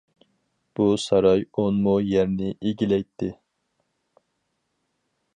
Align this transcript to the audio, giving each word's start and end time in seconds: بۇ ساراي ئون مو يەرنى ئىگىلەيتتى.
بۇ 0.77 0.85
ساراي 1.01 1.43
ئون 1.59 1.77
مو 1.87 1.93
يەرنى 2.13 2.49
ئىگىلەيتتى. 2.69 3.29